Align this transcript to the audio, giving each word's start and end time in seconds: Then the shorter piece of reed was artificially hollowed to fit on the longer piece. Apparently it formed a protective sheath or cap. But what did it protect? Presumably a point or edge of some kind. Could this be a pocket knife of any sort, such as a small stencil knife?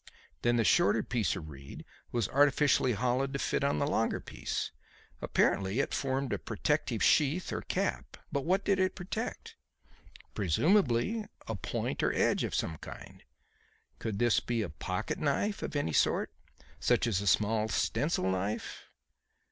Then 0.41 0.55
the 0.55 0.63
shorter 0.63 1.03
piece 1.03 1.35
of 1.35 1.49
reed 1.51 1.85
was 2.11 2.27
artificially 2.29 2.93
hollowed 2.93 3.33
to 3.33 3.37
fit 3.37 3.63
on 3.63 3.77
the 3.77 3.85
longer 3.85 4.19
piece. 4.19 4.71
Apparently 5.21 5.79
it 5.79 5.93
formed 5.93 6.33
a 6.33 6.39
protective 6.39 7.03
sheath 7.03 7.53
or 7.53 7.61
cap. 7.61 8.17
But 8.31 8.43
what 8.43 8.65
did 8.65 8.79
it 8.79 8.95
protect? 8.95 9.53
Presumably 10.33 11.25
a 11.47 11.53
point 11.53 12.01
or 12.01 12.11
edge 12.15 12.43
of 12.43 12.55
some 12.55 12.79
kind. 12.79 13.21
Could 13.99 14.17
this 14.17 14.39
be 14.39 14.63
a 14.63 14.69
pocket 14.69 15.19
knife 15.19 15.61
of 15.61 15.75
any 15.75 15.93
sort, 15.93 16.33
such 16.79 17.05
as 17.05 17.21
a 17.21 17.27
small 17.27 17.67
stencil 17.69 18.27
knife? 18.27 18.85